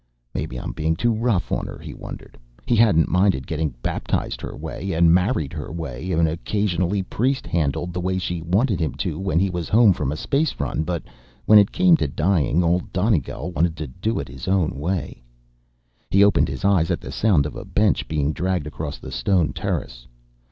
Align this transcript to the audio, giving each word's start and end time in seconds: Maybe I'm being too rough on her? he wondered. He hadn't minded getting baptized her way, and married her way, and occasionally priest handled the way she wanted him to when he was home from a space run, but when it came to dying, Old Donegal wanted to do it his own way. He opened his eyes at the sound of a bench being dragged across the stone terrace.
Maybe 0.33 0.59
I'm 0.59 0.71
being 0.71 0.95
too 0.95 1.13
rough 1.13 1.51
on 1.51 1.67
her? 1.67 1.77
he 1.77 1.93
wondered. 1.93 2.35
He 2.65 2.75
hadn't 2.75 3.07
minded 3.07 3.45
getting 3.45 3.75
baptized 3.83 4.41
her 4.41 4.57
way, 4.57 4.93
and 4.93 5.13
married 5.13 5.53
her 5.53 5.71
way, 5.71 6.11
and 6.11 6.27
occasionally 6.27 7.03
priest 7.03 7.45
handled 7.45 7.93
the 7.93 7.99
way 8.01 8.17
she 8.17 8.41
wanted 8.41 8.79
him 8.79 8.95
to 8.95 9.19
when 9.19 9.37
he 9.37 9.51
was 9.51 9.69
home 9.69 9.93
from 9.93 10.11
a 10.11 10.15
space 10.17 10.55
run, 10.59 10.81
but 10.81 11.03
when 11.45 11.59
it 11.59 11.71
came 11.71 11.95
to 11.97 12.07
dying, 12.07 12.63
Old 12.63 12.91
Donegal 12.91 13.51
wanted 13.51 13.77
to 13.77 13.85
do 13.85 14.17
it 14.17 14.27
his 14.27 14.47
own 14.47 14.71
way. 14.75 15.21
He 16.09 16.23
opened 16.23 16.47
his 16.47 16.65
eyes 16.65 16.89
at 16.89 16.99
the 16.99 17.11
sound 17.11 17.45
of 17.45 17.55
a 17.55 17.63
bench 17.63 18.07
being 18.07 18.33
dragged 18.33 18.65
across 18.65 18.97
the 18.97 19.11
stone 19.11 19.53
terrace. 19.53 20.07